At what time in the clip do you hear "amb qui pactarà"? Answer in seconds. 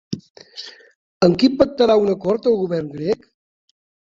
1.27-1.99